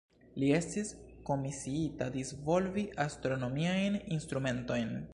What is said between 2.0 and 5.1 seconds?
disvolvi astronomiajn instrumentojn.